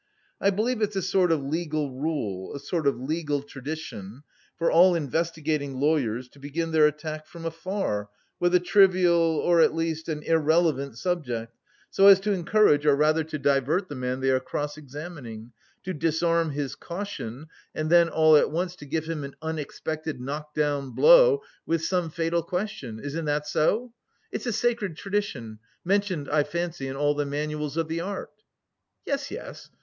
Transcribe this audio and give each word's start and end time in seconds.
"I 0.41 0.49
believe 0.49 0.81
it's 0.81 0.95
a 0.95 1.01
sort 1.03 1.31
of 1.31 1.43
legal 1.43 1.91
rule, 1.91 2.55
a 2.55 2.59
sort 2.59 2.87
of 2.87 2.99
legal 2.99 3.43
tradition 3.43 4.23
for 4.57 4.71
all 4.71 4.95
investigating 4.95 5.75
lawyers 5.79 6.27
to 6.29 6.39
begin 6.39 6.71
their 6.71 6.87
attack 6.87 7.27
from 7.27 7.45
afar, 7.45 8.09
with 8.39 8.55
a 8.55 8.59
trivial, 8.59 9.19
or 9.37 9.61
at 9.61 9.75
least 9.75 10.09
an 10.09 10.23
irrelevant 10.23 10.97
subject, 10.97 11.55
so 11.91 12.07
as 12.07 12.19
to 12.21 12.31
encourage, 12.31 12.83
or 12.83 12.95
rather, 12.95 13.23
to 13.25 13.37
divert 13.37 13.89
the 13.89 13.95
man 13.95 14.21
they 14.21 14.31
are 14.31 14.39
cross 14.39 14.75
examining, 14.75 15.51
to 15.83 15.93
disarm 15.93 16.49
his 16.49 16.73
caution 16.73 17.45
and 17.75 17.91
then 17.91 18.09
all 18.09 18.35
at 18.35 18.49
once 18.49 18.75
to 18.77 18.87
give 18.87 19.05
him 19.05 19.23
an 19.23 19.35
unexpected 19.43 20.19
knock 20.19 20.55
down 20.55 20.95
blow 20.95 21.43
with 21.67 21.85
some 21.85 22.09
fatal 22.09 22.41
question. 22.41 22.99
Isn't 22.99 23.25
that 23.25 23.45
so? 23.45 23.93
It's 24.31 24.47
a 24.47 24.51
sacred 24.51 24.97
tradition, 24.97 25.59
mentioned, 25.85 26.27
I 26.27 26.43
fancy, 26.43 26.87
in 26.87 26.95
all 26.95 27.13
the 27.13 27.27
manuals 27.27 27.77
of 27.77 27.87
the 27.87 28.01
art?" 28.01 28.31
"Yes, 29.05 29.29
yes.... 29.29 29.69